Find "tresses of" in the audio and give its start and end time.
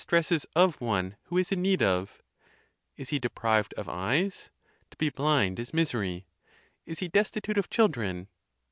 0.07-0.81